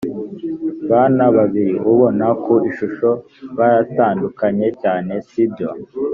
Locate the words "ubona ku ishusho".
1.91-3.09